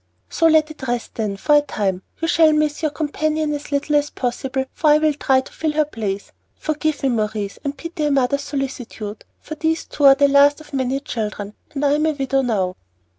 "So 0.31 0.47
let 0.47 0.71
it 0.71 0.87
rest 0.87 1.13
then, 1.13 1.37
for 1.37 1.53
a 1.57 1.61
time. 1.61 2.01
You 2.21 2.27
shall 2.27 2.51
miss 2.53 2.81
your 2.81 2.89
companion 2.89 3.53
as 3.53 3.71
little 3.71 3.95
as 3.97 4.09
possible, 4.09 4.65
for 4.73 4.89
I 4.89 4.97
will 4.97 5.13
try 5.13 5.41
to 5.41 5.53
fill 5.53 5.73
her 5.73 5.85
place. 5.85 6.31
Forgive 6.55 7.03
me, 7.03 7.09
Maurice, 7.09 7.59
and 7.63 7.77
pity 7.77 8.05
a 8.05 8.09
mother's 8.11 8.41
solicitude, 8.41 9.23
for 9.39 9.53
these 9.53 9.85
two 9.85 10.05
are 10.05 10.15
the 10.15 10.27
last 10.27 10.59
of 10.59 10.73
many 10.73 11.01
children, 11.01 11.53
and 11.75 11.85
I 11.85 11.91
am 11.93 12.07
a 12.07 12.13
widow 12.13 12.41
now." 12.41 12.77